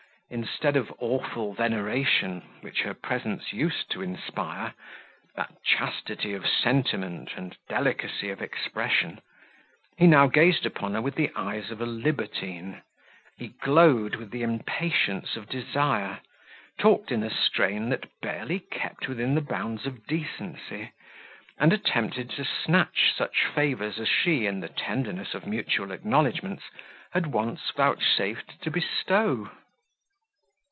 Instead 0.33 0.77
of 0.77 0.89
awful 0.99 1.53
veneration, 1.53 2.41
which 2.61 2.83
her 2.83 2.93
presence 2.93 3.51
used 3.51 3.91
to 3.91 4.01
inspire, 4.01 4.73
that 5.35 5.61
chastity 5.61 6.33
of 6.33 6.47
sentiment, 6.47 7.31
and 7.35 7.57
delicacy 7.67 8.29
of 8.29 8.41
expression, 8.41 9.19
he 9.97 10.07
now 10.07 10.27
gazed 10.27 10.65
upon 10.65 10.93
her 10.93 11.01
with 11.01 11.15
the 11.15 11.29
eyes 11.35 11.69
of 11.69 11.81
a 11.81 11.85
libertine, 11.85 12.81
he 13.37 13.49
glowed 13.61 14.15
with 14.15 14.31
the 14.31 14.41
impatience 14.41 15.35
of 15.35 15.49
desire, 15.49 16.19
talked 16.77 17.11
in 17.11 17.23
a 17.23 17.29
strain 17.29 17.89
that 17.89 18.07
barely 18.21 18.59
kept 18.61 19.09
within 19.09 19.35
the 19.35 19.41
bounds 19.41 19.85
of 19.85 20.07
decency, 20.07 20.93
and 21.57 21.73
attempted 21.73 22.29
to 22.29 22.45
snatch 22.45 23.13
such 23.13 23.43
favours, 23.53 23.99
as 23.99 24.07
she, 24.07 24.45
in 24.45 24.61
the 24.61 24.69
tenderness 24.69 25.33
of 25.33 25.45
mutual 25.45 25.91
acknowledgments, 25.91 26.63
had 27.11 27.27
once 27.27 27.69
vouchsafed 27.71 28.61
to 28.61 28.71
bestow. 28.71 29.49